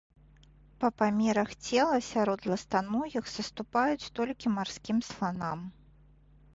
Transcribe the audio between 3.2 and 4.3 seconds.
саступаюць